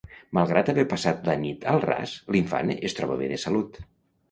Malgrat 0.35 0.71
haver 0.71 0.85
passat 0.93 1.29
la 1.31 1.35
nit 1.43 1.67
al 1.75 1.85
ras, 1.85 2.15
l'infant 2.37 2.75
es 2.79 2.99
troba 3.01 3.21
bé 3.23 3.31
de 3.37 3.41
salut. 3.47 3.83